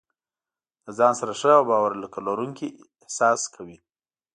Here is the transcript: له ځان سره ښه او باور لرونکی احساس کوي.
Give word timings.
له 0.85 0.91
ځان 0.97 1.13
سره 1.19 1.31
ښه 1.39 1.51
او 1.59 1.63
باور 1.69 1.91
لرونکی 2.27 2.67
احساس 3.03 3.41
کوي. 3.55 3.77